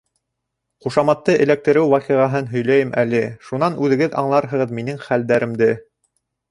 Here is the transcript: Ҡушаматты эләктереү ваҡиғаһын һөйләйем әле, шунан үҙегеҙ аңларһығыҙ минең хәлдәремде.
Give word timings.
Ҡушаматты 0.85 1.35
эләктереү 1.45 1.83
ваҡиғаһын 1.91 2.49
һөйләйем 2.55 2.97
әле, 3.05 3.23
шунан 3.51 3.81
үҙегеҙ 3.85 4.21
аңларһығыҙ 4.25 4.79
минең 4.81 5.01
хәлдәремде. 5.09 5.75